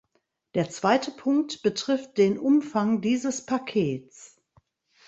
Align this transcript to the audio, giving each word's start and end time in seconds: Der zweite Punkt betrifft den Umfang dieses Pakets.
Der 0.55 0.67
zweite 0.71 1.11
Punkt 1.11 1.61
betrifft 1.61 2.17
den 2.17 2.39
Umfang 2.39 3.01
dieses 3.01 3.45
Pakets. 3.45 4.41